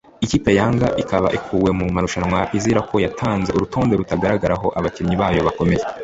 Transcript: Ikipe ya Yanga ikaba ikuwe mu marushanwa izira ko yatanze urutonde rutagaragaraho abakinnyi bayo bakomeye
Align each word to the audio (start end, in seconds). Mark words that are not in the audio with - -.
Ikipe 0.25 0.49
ya 0.51 0.57
Yanga 0.61 0.89
ikaba 1.01 1.27
ikuwe 1.37 1.69
mu 1.79 1.85
marushanwa 1.95 2.39
izira 2.57 2.79
ko 2.89 2.95
yatanze 3.05 3.49
urutonde 3.53 3.93
rutagaragaraho 3.99 4.67
abakinnyi 4.79 5.15
bayo 5.21 5.39
bakomeye 5.47 5.83